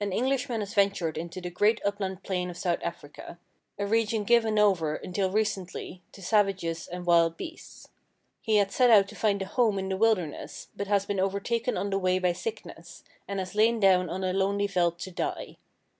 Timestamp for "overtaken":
11.20-11.76